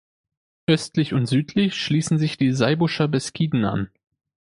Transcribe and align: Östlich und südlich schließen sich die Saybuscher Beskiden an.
Östlich 0.65 1.13
und 1.13 1.27
südlich 1.27 1.75
schließen 1.75 2.17
sich 2.17 2.35
die 2.35 2.53
Saybuscher 2.53 3.07
Beskiden 3.07 3.65
an. 3.65 3.91